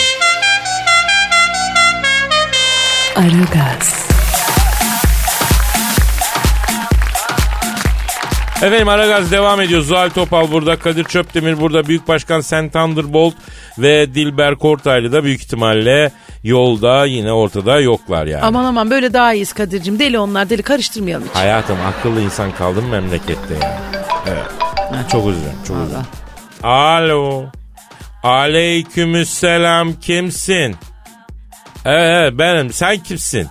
[3.16, 4.06] Aragaz,
[8.62, 9.80] Efendim Aragaz devam ediyor.
[9.82, 13.34] Zuhal Topal burada, Kadir Çöptemir burada, Büyük Başkan Sen Thunderbolt
[13.78, 16.10] ve Dilber Kortaylı da büyük ihtimalle
[16.44, 18.42] yolda yine ortada yoklar yani.
[18.44, 19.98] Aman aman böyle daha iyiyiz Kadir'cim.
[19.98, 21.34] Deli onlar deli karıştırmayalım hiç.
[21.36, 23.80] Hayatım akıllı insan kaldı mı memlekette ya?
[24.26, 24.46] Evet.
[25.12, 26.02] Çok üzüldüm, çok üzüldüm.
[26.62, 27.44] Alo.
[28.22, 30.76] Aleykümselam kimsin?
[31.84, 32.72] Evet benim.
[32.72, 33.48] Sen kimsin?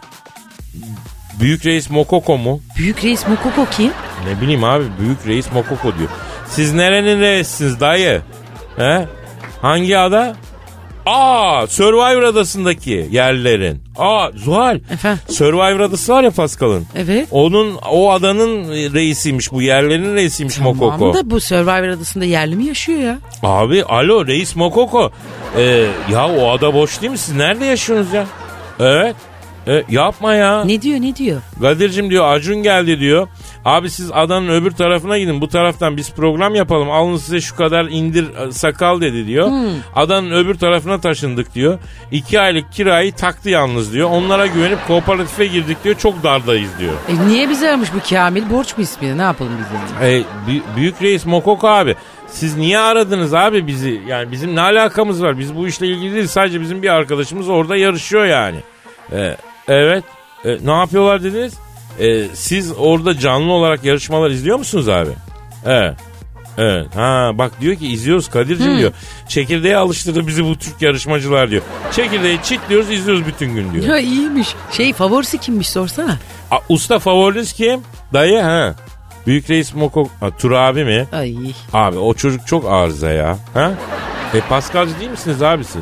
[1.39, 2.61] Büyük reis Mokoko mu?
[2.77, 3.91] Büyük reis Mokoko kim?
[4.27, 6.09] Ne bileyim abi büyük reis Mokoko diyor.
[6.49, 8.21] Siz nerenin reisiniz dayı?
[8.77, 9.07] He?
[9.61, 10.35] Hangi ada?
[11.05, 13.81] Aa Survivor adasındaki yerlerin.
[13.97, 14.79] Aa Zuhal.
[14.93, 15.19] Efendim?
[15.29, 16.85] Survivor adası var ya Pascal'ın.
[16.95, 17.27] Evet.
[17.31, 20.89] Onun o adanın reisiymiş bu yerlerin reisiymiş Mokoko.
[20.97, 23.17] Tamam da bu Survivor adasında yerli mi yaşıyor ya?
[23.43, 25.11] Abi alo reis Mokoko.
[25.57, 27.17] Ee, ya o ada boş değil mi?
[27.17, 28.25] Siz nerede yaşıyorsunuz ya?
[28.79, 29.15] Evet.
[29.67, 30.63] E, yapma ya.
[30.65, 31.41] Ne diyor ne diyor?
[31.61, 33.27] Kadir'cim diyor Acun geldi diyor.
[33.65, 36.91] Abi siz adanın öbür tarafına gidin bu taraftan biz program yapalım.
[36.91, 39.51] Alın size şu kadar indir e, sakal dedi diyor.
[39.95, 41.79] Adanın öbür tarafına taşındık diyor.
[42.11, 44.09] İki aylık kirayı taktı yalnız diyor.
[44.09, 45.95] Onlara güvenip kooperatife girdik diyor.
[45.95, 46.93] Çok dardayız diyor.
[47.09, 48.49] E niye bizi aramış bu Kamil?
[48.49, 49.17] Borç mu ismi?
[49.17, 49.65] Ne yapalım biz
[50.01, 50.13] yani?
[50.13, 50.19] E,
[50.51, 51.95] bü- büyük reis Mokoko abi.
[52.27, 54.01] Siz niye aradınız abi bizi?
[54.07, 55.39] Yani bizim ne alakamız var?
[55.39, 56.27] Biz bu işle ilgili değil.
[56.27, 58.57] Sadece bizim bir arkadaşımız orada yarışıyor yani.
[59.11, 59.35] E,
[59.73, 60.03] evet.
[60.45, 61.53] E, ne yapıyorlar dediniz?
[61.99, 65.09] E, siz orada canlı olarak yarışmalar izliyor musunuz abi?
[65.65, 65.95] Evet.
[66.57, 66.95] Evet.
[66.95, 68.91] Ha bak diyor ki izliyoruz Kadir'cim diyor.
[69.27, 71.61] Çekirdeğe alıştırdı bizi bu Türk yarışmacılar diyor.
[71.91, 73.85] Çekirdeği çitliyoruz izliyoruz bütün gün diyor.
[73.85, 74.55] Ya iyiymiş.
[74.71, 76.17] Şey favorisi kimmiş sorsana.
[76.51, 77.81] A, usta favoriniz kim?
[78.13, 78.75] Dayı ha.
[79.27, 80.09] Büyük reis Moko...
[80.19, 81.07] Ha, Tur abi mi?
[81.11, 81.35] Ay.
[81.73, 83.37] Abi o çocuk çok arıza ya.
[83.53, 83.71] Ha?
[84.33, 85.81] E Paskalcı değil misiniz abi siz?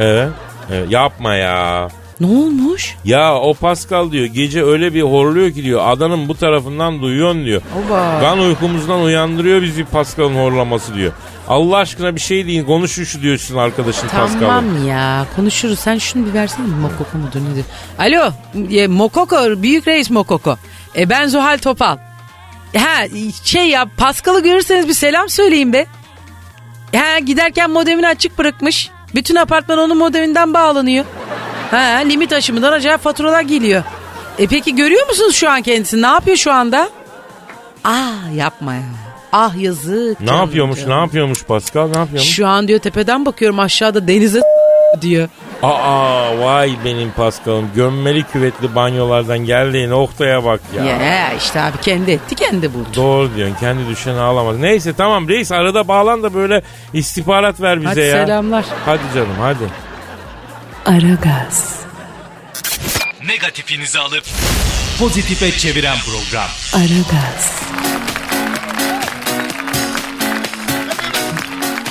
[0.00, 0.28] Evet.
[0.70, 0.90] evet.
[0.90, 1.88] Yapma ya.
[2.22, 2.96] Ne olmuş?
[3.04, 7.62] Ya o Pascal diyor gece öyle bir horluyor ki diyor adanın bu tarafından duyuyorsun diyor.
[7.86, 8.20] Oba.
[8.20, 11.12] Kan uykumuzdan uyandırıyor bizi Pascal'ın horlaması diyor.
[11.48, 14.40] Allah aşkına bir şey deyin konuşun şu diyor sizin arkadaşın Pascal'ı.
[14.40, 15.78] Tamam ya konuşuruz.
[15.78, 17.64] Sen şunu bir versene Mokoko mudur nedir?
[17.98, 18.32] Alo
[18.70, 20.56] e, Mokoko büyük reis Mokoko.
[20.96, 21.96] E, ben Zuhal Topal.
[22.76, 23.04] Ha
[23.44, 25.86] şey ya Pascal'ı görürseniz bir selam söyleyin be.
[26.96, 28.90] Ha giderken modemini açık bırakmış.
[29.14, 31.04] Bütün apartman onun modeminden bağlanıyor.
[31.72, 33.82] Ha limit aşımından acayip faturalar geliyor.
[34.38, 36.02] E peki görüyor musunuz şu an kendisini?
[36.02, 36.88] Ne yapıyor şu anda?
[37.84, 38.82] Aa yapma ya.
[39.32, 40.20] Ah yazık.
[40.20, 40.90] Ne canım, yapıyormuş canım.
[40.90, 42.30] ne yapıyormuş Pascal ne yapıyormuş?
[42.30, 44.40] Şu an diyor tepeden bakıyorum aşağıda denize
[45.00, 45.28] diyor.
[45.62, 50.84] Aa vay benim Pascal'ım gömmeli küvetli banyolardan geldiği noktaya bak ya.
[50.84, 52.88] Ya işte abi kendi etti kendi buldu.
[52.96, 54.58] Doğru diyorsun kendi düşeni ağlamaz.
[54.58, 58.26] Neyse tamam reis arada bağlan da böyle istihbarat ver bize Hadi ya.
[58.26, 58.64] selamlar.
[58.86, 59.91] Hadi canım hadi.
[60.84, 61.80] Aragaz,
[63.26, 64.24] Negatifinizi alıp
[64.98, 66.48] pozitife çeviren program.
[66.72, 67.62] Aragaz,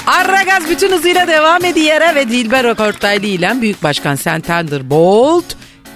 [0.08, 5.46] Arragaz bütün hızıyla devam ediyor ve Dilber Okortaylı ile Büyük Başkan Sen Thunderbolt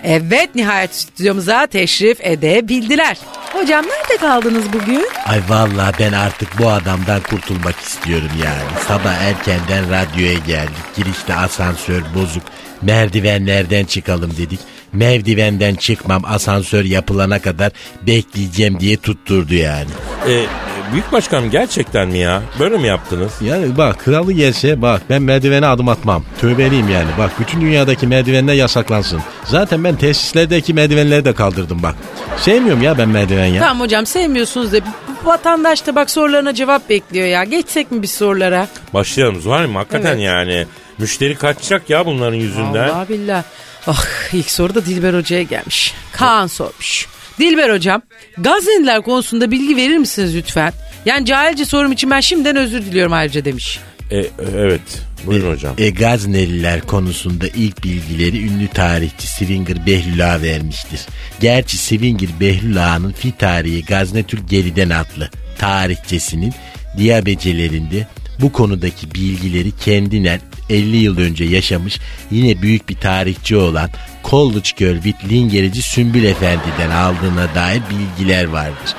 [0.03, 3.17] Evet nihayet stüdyomuza teşrif edebildiler.
[3.55, 5.05] Hocam nerede kaldınız bugün?
[5.25, 8.81] Ay vallahi ben artık bu adamdan kurtulmak istiyorum yani.
[8.87, 10.95] Sabah erkenden radyoya geldik.
[10.95, 12.43] Girişte asansör bozuk.
[12.81, 14.59] Merdivenlerden çıkalım dedik.
[14.93, 17.71] Merdivenden çıkmam asansör yapılana kadar
[18.07, 19.89] bekleyeceğim diye tutturdu yani.
[20.27, 20.45] Ee,
[20.91, 22.41] büyük başkanım gerçekten mi ya?
[22.59, 23.31] Böyle mi yaptınız?
[23.41, 26.23] Yani bak kralı gelse bak ben merdivene adım atmam.
[26.41, 27.07] Tövbeliyim yani.
[27.17, 29.21] Bak bütün dünyadaki merdivenler yasaklansın.
[29.45, 31.95] Zaten ben tesislerdeki merdivenleri de kaldırdım bak.
[32.37, 33.61] Sevmiyorum ya ben merdiven ya.
[33.61, 34.77] Tamam hocam sevmiyorsunuz da
[35.23, 37.43] vatandaş da bak sorularına cevap bekliyor ya.
[37.43, 38.67] Geçsek mi biz sorulara?
[38.93, 40.21] Başlayalım Zuhal'im hakikaten Evet.
[40.25, 40.65] yani.
[40.97, 42.89] Müşteri kaçacak ya bunların yüzünden.
[42.89, 43.43] Allah billah.
[43.87, 45.93] Ah ilk soru da Dilber Hoca'ya gelmiş.
[46.11, 47.07] Kaan sormuş.
[47.39, 48.01] Dilber Hocam
[48.37, 50.73] Gazneliler konusunda bilgi verir misiniz lütfen?
[51.05, 53.79] Yani cahilce sorum için ben şimdiden özür diliyorum ayrıca demiş.
[54.11, 54.25] E, e,
[54.57, 54.81] evet
[55.25, 55.75] buyurun hocam.
[55.77, 60.99] E, Gazneliler konusunda ilk bilgileri ünlü tarihçi Swinger Behlül Ağa vermiştir.
[61.39, 66.53] Gerçi Swinger Behlül Ağa'nın fi tarihi Gaznetül Geriden adlı tarihçesinin
[66.97, 68.07] diyabecelerinde
[68.41, 71.99] bu konudaki bilgileri kendinden 50 yıl önce yaşamış
[72.31, 73.89] yine büyük bir tarihçi olan
[74.23, 78.95] College Girl with Lingerici Sümbül Efendi'den aldığına dair bilgiler vardır.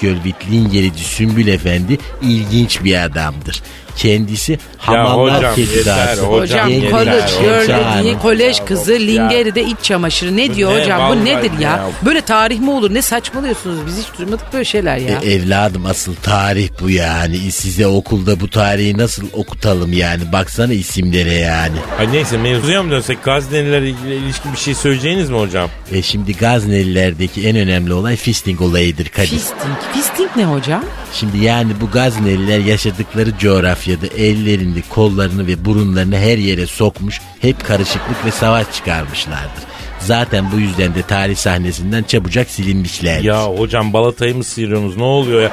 [0.00, 3.62] Girl with Lingerici Sümbül Efendi ilginç bir adamdır.
[3.98, 6.68] Kendisi Hamallar yeter, hocam, hocam.
[6.68, 8.92] girl dediği kolej kızı.
[8.92, 11.70] Lingeri'de iç çamaşırı ne diyor ne hocam bu nedir ya?
[11.70, 11.90] ya.
[12.04, 15.20] Böyle tarih mi olur ne saçmalıyorsunuz biz hiç duymadık böyle şeyler ya.
[15.22, 17.52] E, evladım asıl tarih bu yani.
[17.52, 20.32] Size okulda bu tarihi nasıl okutalım yani.
[20.32, 21.76] Baksana isimlere yani.
[21.98, 25.70] Ay neyse mevzuya mı dönsek Gaznelilerle ilgili ilişkin bir şey söyleyeceğiniz mi hocam?
[25.92, 29.28] E şimdi Gaznelilerdeki en önemli olay fisting olayıdır Kadir.
[29.28, 29.76] Fisting.
[29.94, 30.84] Fisting ne hocam?
[31.12, 33.38] Şimdi yani bu Gazneliler yaşadıkları
[33.88, 39.64] coğrafyada ellerini, kollarını ve burunlarını her yere sokmuş, hep karışıklık ve savaş çıkarmışlardır.
[39.98, 43.24] Zaten bu yüzden de tarih sahnesinden çabucak silinmişlerdir.
[43.24, 45.50] Ya hocam balatayı mı sıyırıyorsunuz ne oluyor ya?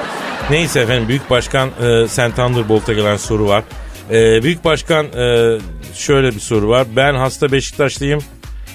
[0.50, 3.64] Neyse efendim Büyük Başkan e, Sen Thunderbolt'a gelen soru var.
[4.12, 5.58] E, Büyük Başkan e,
[5.94, 6.88] şöyle bir soru var.
[6.96, 8.22] Ben hasta Beşiktaşlıyım.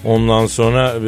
[0.05, 1.03] Ondan sonra e,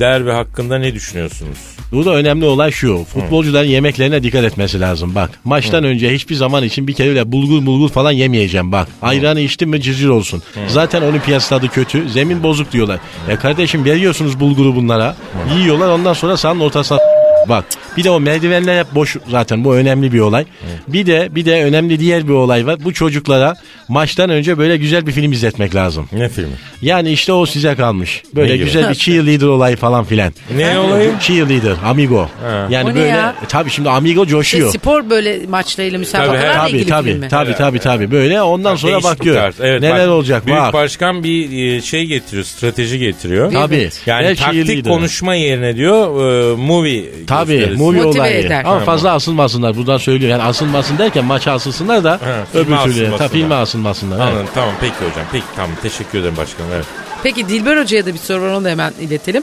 [0.00, 1.58] derbi hakkında ne düşünüyorsunuz?
[1.92, 3.04] Bu da önemli olay şu.
[3.04, 5.14] Futbolcuların yemeklerine dikkat etmesi lazım.
[5.14, 8.88] Bak maçtan önce hiçbir zaman için bir kere bile bulgur bulgur falan yemeyeceğim bak.
[9.02, 10.42] Ayranı içtim mi cırcır olsun.
[10.68, 12.08] Zaten olimpiyat stadı kötü.
[12.08, 13.00] Zemin bozuk diyorlar.
[13.28, 15.16] Ya kardeşim veriyorsunuz bulguru bunlara.
[15.58, 16.98] Yiyorlar ondan sonra sahanın ortasına
[17.48, 17.64] Bak
[17.96, 20.44] bir de o merdivenler hep boş zaten bu önemli bir olay.
[20.88, 22.76] Bir de bir de önemli diğer bir olay var.
[22.84, 23.54] Bu çocuklara
[23.88, 26.08] maçtan önce böyle güzel bir film izletmek lazım.
[26.12, 26.50] Ne filmi?
[26.82, 28.22] Yani işte o size kalmış.
[28.34, 28.64] Böyle Ne gibi?
[28.64, 30.32] güzel bir cheerleader olayı falan filan.
[30.56, 31.12] Ne olayı?
[31.20, 32.28] Cheerleader, amigo.
[32.70, 33.34] Yani O böyle ya?
[33.44, 34.70] e, tabii şimdi amigo coşuyor.
[34.72, 37.28] spor böyle maçlarıyla müsabakalarla Tabii ilgili tabii film mi?
[37.28, 39.54] tabii tabii tabii böyle ondan sonra Değişik bakıyor.
[39.60, 40.72] Evet, Neler bak, olacak Büyük bak.
[40.72, 43.52] Başkan bir e, şey getiriyor, strateji getiriyor.
[43.52, 43.90] Tabii.
[44.06, 46.06] Yani Her taktik konuşma yerine diyor
[46.52, 47.04] e, movie
[47.36, 48.46] Tabii movie Motive olayı.
[48.46, 48.64] eder.
[48.64, 50.30] Ama Ha, fazla asılmasınlar buradan söylüyor.
[50.30, 52.76] Yani asılmasın derken maça asılsınlar da filme öbür türlü.
[52.76, 53.18] asılmasınlar.
[53.18, 54.16] Ta filme asılmasınlar.
[54.16, 54.28] evet.
[54.28, 55.26] Anladım tamam peki hocam.
[55.32, 56.70] Peki tamam teşekkür ederim başkanım.
[56.74, 56.84] Evet.
[57.22, 59.42] Peki Dilber Hoca'ya da bir soru var onu da hemen iletelim.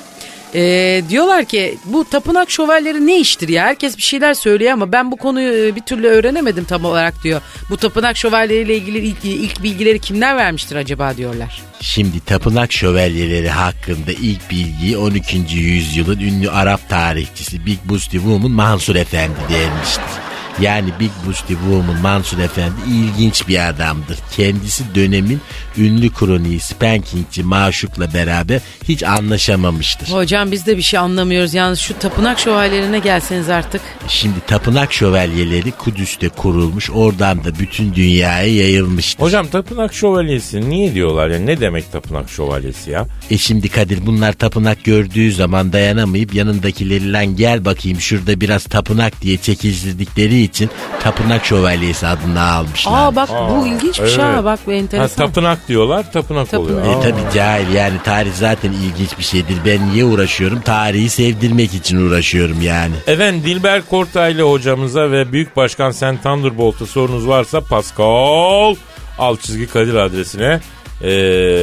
[0.55, 3.63] Ee, diyorlar ki bu tapınak şövalyeleri ne iştir ya?
[3.63, 7.41] Herkes bir şeyler söylüyor ama ben bu konuyu e, bir türlü öğrenemedim tam olarak diyor.
[7.69, 11.61] Bu tapınak şövalyeleriyle ilgili ilk, ilk bilgileri kimler vermiştir acaba diyorlar.
[11.81, 15.37] Şimdi tapınak şövalyeleri hakkında ilk bilgiyi 12.
[15.55, 20.28] yüzyılın ünlü Arap tarihçisi Big Busti Woman Mansur Efendi vermiştir.
[20.61, 24.17] Yani Big Busti Woman Mansur Efendi ilginç bir adamdır.
[24.35, 25.41] Kendisi dönemin
[25.77, 30.07] ünlü kroniği Spankingçi Maşuk'la beraber hiç anlaşamamıştır.
[30.11, 31.53] Hocam biz de bir şey anlamıyoruz.
[31.53, 33.81] Yalnız şu tapınak şövalyelerine gelseniz artık.
[34.07, 39.23] Şimdi tapınak şövalyeleri Kudüs'te kurulmuş oradan da bütün dünyaya yayılmıştır.
[39.23, 41.39] Hocam tapınak şövalyesi niye diyorlar ya?
[41.39, 43.07] Ne demek tapınak şövalyesi ya?
[43.31, 49.21] E şimdi Kadir bunlar tapınak gördüğü zaman dayanamayıp yanındakileri lan gel bakayım şurada biraz tapınak
[49.21, 50.69] diye çekiştirdikleri için
[51.03, 52.91] tapınak şövalyesi adını almışlar.
[52.95, 54.35] Aa bak bu ilginç bir şey evet.
[54.37, 55.25] ha bak bu Ha, enteresan.
[55.27, 56.71] tapınak diyorlar tapınak, Tapınak.
[56.81, 56.85] oluyor.
[56.95, 57.01] E Aa.
[57.01, 59.57] tabi cahil yani tarih zaten ilginç bir şeydir.
[59.65, 60.61] Ben niye uğraşıyorum?
[60.61, 62.93] Tarihi sevdirmek için uğraşıyorum yani.
[63.07, 68.75] Efendim Dilber Kortaylı hocamıza ve Büyük Başkan Sen Thunderbolt'a sorunuz varsa Pascal
[69.19, 70.59] alt çizgi Kadir adresine
[71.01, 71.09] e,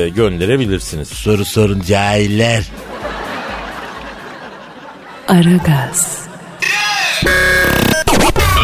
[0.09, 1.09] gönderebilirsiniz.
[1.09, 2.64] Soru sorun cahiller.
[5.29, 6.26] Aragaz,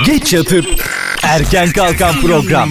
[0.07, 0.65] Geç yatıp
[1.23, 2.69] erken kalkan program.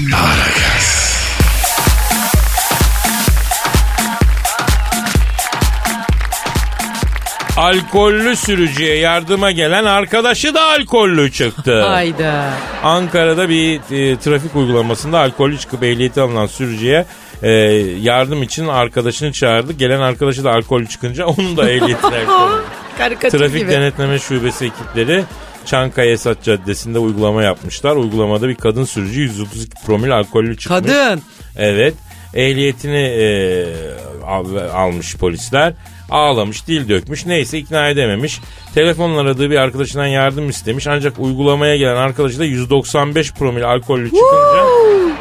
[7.57, 11.81] Alkollü sürücüye yardıma gelen arkadaşı da alkollü çıktı.
[11.87, 12.49] Hayda.
[12.83, 17.05] Ankara'da bir e, trafik uygulamasında alkollü çıkıp ehliyeti alınan sürücüye
[17.43, 17.51] e,
[18.01, 19.73] yardım için arkadaşını çağırdı.
[19.73, 22.23] Gelen arkadaşı da alkollü çıkınca onun da ehliyetine.
[22.97, 23.71] Karikatür Trafik gibi.
[23.71, 25.23] Denetleme Şubesi ekipleri
[25.65, 27.95] Çankaya Esat Caddesi'nde uygulama yapmışlar.
[27.95, 30.79] Uygulamada bir kadın sürücü 132 promil alkollü çıkmış.
[30.81, 31.21] Kadın.
[31.57, 31.93] Evet.
[32.33, 33.65] Ehliyetini e,
[34.27, 35.73] al- almış polisler.
[36.09, 37.25] Ağlamış, dil dökmüş.
[37.25, 38.39] Neyse ikna edememiş.
[38.73, 40.87] Telefonla aradığı bir arkadaşından yardım istemiş.
[40.87, 44.63] Ancak uygulamaya gelen arkadaşı da 195 promil alkollü çıkınca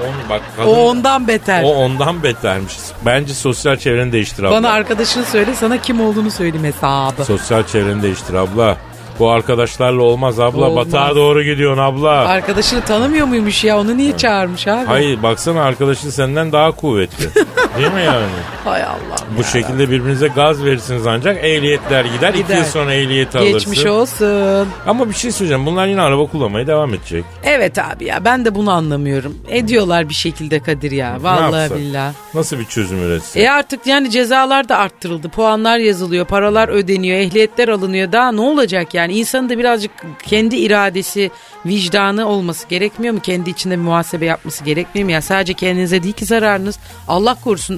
[0.02, 1.62] onu bak kadın, O ondan beter.
[1.62, 2.74] o ondan betermiş.
[3.06, 4.50] Bence sosyal çevreni değiştir abla.
[4.54, 7.24] Bana arkadaşını söyle sana kim olduğunu söyleyeyim hesabı.
[7.24, 8.76] Sosyal çevreni değiştir abla.
[9.20, 10.66] Bu arkadaşlarla olmaz abla.
[10.68, 10.86] Olmaz.
[10.86, 12.10] Batağa doğru gidiyorsun abla.
[12.10, 14.86] Arkadaşını tanımıyor muymuş ya onu niye çağırmış abi?
[14.86, 17.28] Hayır baksana arkadaşın senden daha kuvvetli.
[17.80, 18.26] Değil mi yani?
[18.64, 19.16] Hay Allah.
[19.38, 22.34] Bu şekilde birbirinize gaz verirsiniz ancak ehliyetler gider.
[22.34, 22.56] İki Gider.
[22.56, 23.52] yıl sonra ehliyet alırsın.
[23.52, 24.68] Geçmiş olsun.
[24.86, 25.66] Ama bir şey söyleyeceğim.
[25.66, 27.24] Bunlar yine araba kullanmaya devam edecek.
[27.44, 29.36] Evet abi ya ben de bunu anlamıyorum.
[29.48, 31.16] Ediyorlar bir şekilde Kadir ya.
[31.20, 31.78] Vallahi yapsak?
[31.78, 32.14] billahi.
[32.34, 33.40] Nasıl bir çözüm üretsin?
[33.40, 35.28] E artık yani cezalar da arttırıldı.
[35.28, 38.12] Puanlar yazılıyor, paralar ödeniyor, ehliyetler alınıyor.
[38.12, 39.12] Daha ne olacak yani?
[39.12, 39.90] İnsanın da birazcık
[40.22, 41.30] kendi iradesi,
[41.66, 43.20] vicdanı olması gerekmiyor mu?
[43.20, 45.12] Kendi içinde bir muhasebe yapması gerekmiyor mu?
[45.12, 46.78] Ya sadece kendinize değil ki zararınız.
[47.08, 47.69] Allah korusun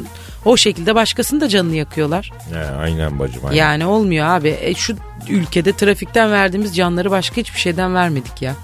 [0.45, 2.31] o şekilde başkasının da canını yakıyorlar.
[2.53, 3.57] He, aynen bacım aynen.
[3.57, 4.57] Yani olmuyor abi.
[4.61, 4.97] E şu
[5.29, 8.55] ülkede trafikten verdiğimiz canları başka hiçbir şeyden vermedik ya.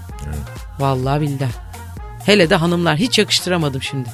[0.79, 1.49] Vallahi billahi.
[2.25, 4.09] Hele de hanımlar hiç yakıştıramadım şimdi.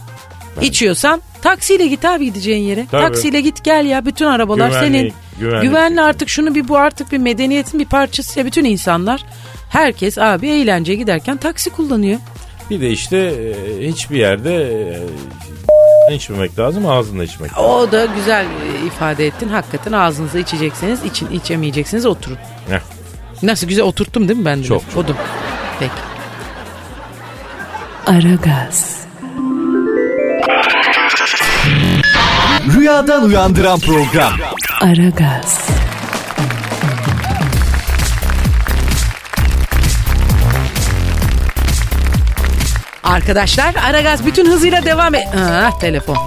[0.61, 2.85] İçiyorsan taksiyle git abi gideceğin yere.
[2.91, 3.01] Tabii.
[3.07, 5.13] Taksiyle git gel ya bütün arabalar Güvenli- senin.
[5.39, 5.67] güvenli.
[5.67, 9.25] Güvenli artık şunu bir bu artık bir medeniyetin bir parçası ya bütün insanlar.
[9.69, 12.19] Herkes abi eğlenceye giderken taksi kullanıyor.
[12.69, 14.99] Bir de işte e, hiçbir yerde e,
[16.13, 17.65] içmemek lazım ağzında içmek lazım.
[17.65, 18.45] O da güzel
[18.87, 19.49] ifade ettin.
[19.49, 22.37] Hakikaten ağzınıza içecekseniz için içemeyeceksiniz oturun.
[22.69, 22.79] Heh.
[23.43, 24.67] Nasıl güzel oturttum değil mi ben de?
[24.67, 25.03] Çok, çok.
[25.03, 25.15] Odum.
[25.79, 25.91] Peki.
[28.07, 28.95] Aragaz,
[32.75, 34.33] Rüyadan uyandıran program.
[34.81, 35.67] Aragaz,
[43.15, 45.27] Arkadaşlar Aragaz bütün hızıyla devam et.
[45.35, 46.17] Aa, telefon.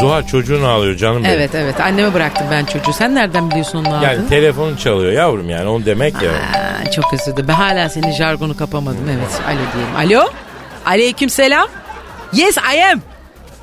[0.00, 1.34] Zuhal çocuğunu ağlıyor canım benim.
[1.34, 2.92] Evet evet anneme bıraktım ben çocuğu.
[2.92, 4.28] Sen nereden biliyorsun onun Yani aldığını?
[4.28, 6.30] telefonu çalıyor yavrum yani onu demek ya.
[6.30, 7.48] Aa, çok özür dilerim.
[7.48, 9.08] Ben hala senin jargonu kapamadım.
[9.10, 9.58] Evet alo
[10.04, 10.20] diyelim.
[10.22, 10.30] Alo?
[10.86, 11.68] Aleyküm selam.
[12.32, 13.00] Yes I am.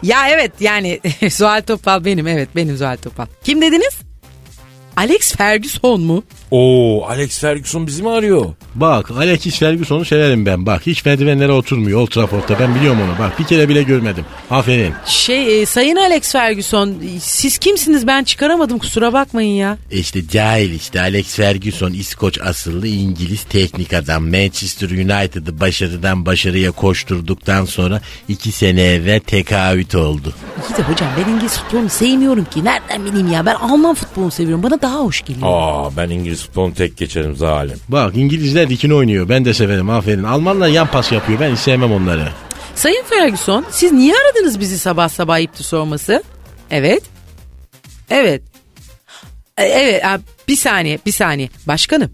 [0.04, 3.26] Ya evet yani Zuhal Topal benim evet benim Zuhal Topal.
[3.44, 3.98] Kim dediniz?
[4.98, 6.24] Alex Ferguson mu?
[6.52, 8.46] Oo Alex Ferguson bizi mi arıyor?
[8.76, 10.66] Bak Alexis Ferguson'u severim ben.
[10.66, 12.60] Bak hiç merdivenlere oturmuyor Old Trafford'da.
[12.60, 13.20] Ben biliyorum onu.
[13.20, 14.26] Bak bir kere bile görmedim.
[14.52, 14.94] Aferin.
[15.06, 19.78] Şey e, sayın Alex Ferguson siz kimsiniz ben çıkaramadım kusura bakmayın ya.
[19.92, 24.24] İşte cahil işte Alex Ferguson İskoç asıllı İngiliz teknik adam.
[24.30, 30.34] Manchester United'ı başarıdan başarıya koşturduktan sonra iki sene evvel tekaüt oldu.
[30.70, 32.64] İyi de hocam ben İngiliz futbolunu sevmiyorum ki.
[32.64, 34.64] Nereden bileyim ya ben Alman futbolunu seviyorum.
[34.64, 35.48] Bana daha hoş geliyor.
[35.52, 37.80] Aa ben İngiliz futbolunu tek geçerim zalim.
[37.90, 39.30] Bak İngilizler dikini oynuyor.
[39.30, 40.24] Ben de severim aferin.
[40.24, 41.40] Almanlar yan pas yapıyor.
[41.40, 42.28] Ben hiç sevmem onları.
[42.76, 46.24] Sayın Ferguson siz niye aradınız bizi sabah sabah ayıptı sorması?
[46.72, 47.04] Evet.
[48.10, 48.42] Evet.
[49.58, 50.04] E, Evet
[50.48, 51.50] bir saniye bir saniye.
[51.68, 52.12] Başkanım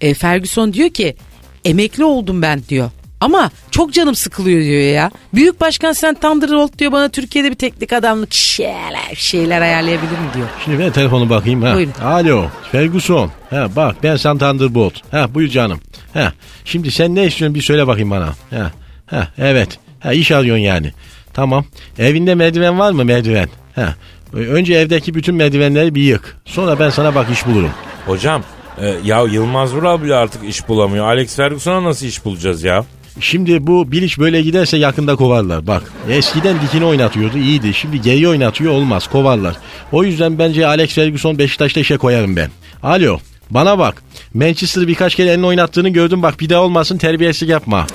[0.00, 1.16] e, Ferguson diyor ki
[1.64, 2.90] emekli oldum ben diyor.
[3.20, 5.10] Ama çok canım sıkılıyor diyor ya.
[5.34, 10.48] Büyük başkan sen Thunderbolt diyor bana Türkiye'de bir teknik adamlık şeyler, şeyler ayarlayabilir mi diyor.
[10.64, 11.62] Şimdi ver telefonu bakayım.
[11.62, 11.74] Ha.
[11.74, 11.92] Buyurun.
[12.04, 13.30] Alo Ferguson.
[13.50, 14.94] Ha, bak ben San Thunderbolt.
[15.10, 15.80] Ha, buyur canım.
[16.14, 16.32] Ha,
[16.64, 18.26] şimdi sen ne istiyorsun bir söyle bakayım bana.
[18.50, 18.70] Ha,
[19.06, 19.78] ha, evet.
[20.00, 20.92] Ha, iş arıyorsun yani.
[21.34, 21.64] Tamam.
[21.98, 23.48] Evinde merdiven var mı merdiven?
[23.74, 23.94] Ha,
[24.32, 26.36] önce evdeki bütün merdivenleri bir yık.
[26.44, 27.70] Sonra ben sana bak iş bulurum.
[28.06, 28.42] Hocam
[28.80, 31.06] e, ya Yılmaz Vural bile artık iş bulamıyor.
[31.06, 32.84] Alex Ferguson'a nasıl iş bulacağız ya?
[33.20, 35.66] Şimdi bu bir iş böyle giderse yakında kovarlar.
[35.66, 37.74] Bak eskiden dikini oynatıyordu iyiydi.
[37.74, 39.56] Şimdi geri oynatıyor olmaz kovarlar.
[39.92, 42.50] O yüzden bence Alex Ferguson Beşiktaş'ta işe koyarım ben.
[42.82, 43.18] Alo
[43.50, 44.02] bana bak.
[44.34, 47.86] Manchester'ı birkaç kere elini oynattığını gördüm bak bir daha olmasın terbiyesizlik yapma.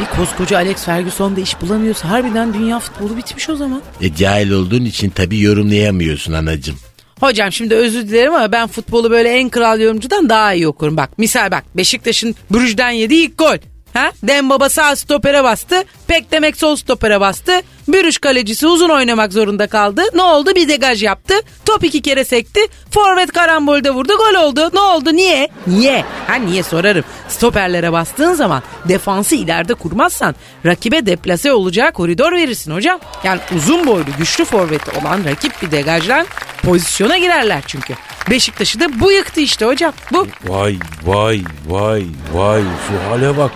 [0.00, 3.82] Bir koskoca Alex Ferguson da iş bulamıyorsa harbiden dünya futbolu bitmiş o zaman.
[4.00, 6.76] E cahil olduğun için tabii yorumlayamıyorsun anacım.
[7.20, 10.96] Hocam şimdi özür dilerim ama ben futbolu böyle en kral yorumcudan daha iyi okurum.
[10.96, 13.56] Bak misal bak Beşiktaş'ın Brüj'den yediği ilk gol.
[13.94, 14.12] Ha?
[14.22, 15.84] Dembaba sağ stopere bastı.
[16.08, 17.52] Pek demek sol stopere bastı.
[17.88, 20.02] Bürüş kalecisi uzun oynamak zorunda kaldı.
[20.14, 20.54] Ne oldu?
[20.54, 21.34] Bir degaj yaptı.
[21.64, 22.60] Top iki kere sekti.
[22.90, 24.12] Forvet karambolde vurdu.
[24.18, 24.70] Gol oldu.
[24.74, 25.12] Ne oldu?
[25.16, 25.48] Niye?
[25.66, 26.04] Niye?
[26.26, 27.04] Ha niye sorarım.
[27.28, 30.34] Stoperlere bastığın zaman defansı ileride kurmazsan
[30.66, 33.00] rakibe deplase olacağı koridor verirsin hocam.
[33.24, 36.26] Yani uzun boylu güçlü forveti olan rakip bir degajdan
[36.62, 37.94] pozisyona girerler çünkü.
[38.30, 39.92] Beşiktaş'ı da bu yıktı işte hocam.
[40.12, 40.26] Bu.
[40.44, 43.50] Vay vay vay vay Zuhal'e bak.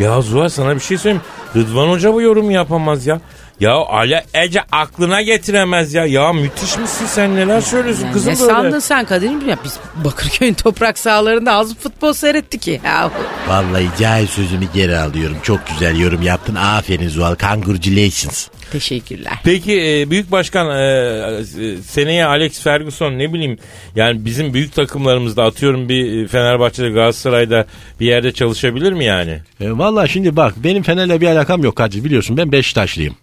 [0.00, 1.22] Ya Zuhal sana bir şey söyleyeyim.
[1.56, 3.20] Rıdvan Hoca bu yorum yapamaz ya.
[3.60, 6.06] Ya Ali Ece aklına getiremez ya.
[6.06, 8.52] Ya müthiş misin sen neler söylüyorsun Yani kızım ne böyle.
[8.52, 9.48] sandın sen Kadir'im?
[9.48, 12.80] Ya biz Bakırköy'ün toprak sahalarında az futbol seyretti ki.
[12.84, 13.10] Ya.
[13.48, 15.36] Vallahi cahil sözümü geri alıyorum.
[15.42, 16.54] Çok güzel yorum yaptın.
[16.54, 17.36] Aferin Zuhal.
[17.36, 18.48] Congratulations.
[18.72, 19.32] Teşekkürler.
[19.44, 23.58] Peki e, Büyük Başkan e, e, seneye Alex Ferguson ne bileyim
[23.96, 27.66] yani bizim büyük takımlarımızda atıyorum bir Fenerbahçe'de Galatasaray'da
[28.00, 29.38] bir yerde çalışabilir mi yani?
[29.60, 33.14] E, Valla şimdi bak benim Fener'le bir alakam yok Kadir biliyorsun ben Beşiktaşlıyım.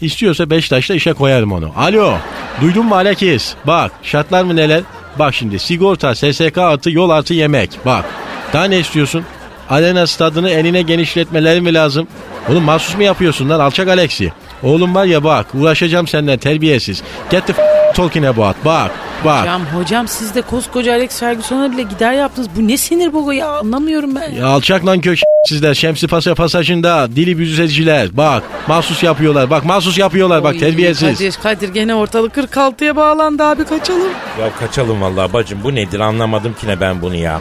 [0.00, 1.72] İstiyorsa Beşiktaş'ta işe koyarım onu.
[1.76, 2.14] Alo
[2.60, 3.54] duydun mu Alekis?
[3.66, 4.82] Bak şartlar mı neler?
[5.18, 7.70] Bak şimdi sigorta, SSK artı yol artı yemek.
[7.86, 8.04] Bak
[8.52, 9.24] daha ne istiyorsun?
[9.70, 12.08] Arena stadını eline genişletmeleri mi lazım?
[12.50, 14.32] Oğlum mahsus mu yapıyorsun lan alçak Alexi?
[14.62, 17.02] Oğlum var ya bak uğraşacağım senden terbiyesiz.
[17.30, 17.62] Get the f-
[17.94, 18.90] talking about bak
[19.24, 19.40] bak.
[19.40, 22.48] Hocam hocam siz de koskoca Alex Ferguson'a bile gider yaptınız.
[22.56, 24.30] Bu ne sinir bogu ya anlamıyorum ben.
[24.32, 29.98] Ya alçak lan kök sizler Şemsi Pasa pasajında dili büzüzeciler bak mahsus yapıyorlar bak mahsus
[29.98, 31.18] yapıyorlar bak Oy, terbiyesiz.
[31.18, 34.08] Kadir, Kadir gene ortalık 46'ya bağlandı abi kaçalım.
[34.40, 37.40] Ya kaçalım vallahi bacım bu nedir anlamadım ki ne ben bunu ya.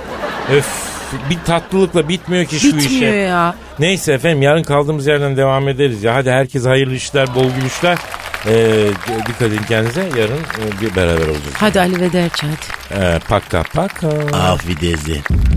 [0.52, 0.66] Öf
[1.30, 3.06] bir tatlılıkla bitmiyor ki şu Bitmiyor işe.
[3.06, 3.56] ya.
[3.80, 6.16] Neyse efendim yarın kaldığımız yerden devam ederiz ya.
[6.16, 7.98] Hadi herkese hayırlı işler, bol gülüşler.
[8.48, 8.88] Ee,
[9.28, 10.02] dikkat edin kendinize.
[10.02, 11.54] Yarın e, bir beraber olacağız.
[11.58, 13.02] Hadi Ali Vederci hadi.
[13.02, 14.08] Ee, paka paka.
[14.38, 15.22] Afidezi.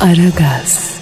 [0.00, 0.99] Aragaz.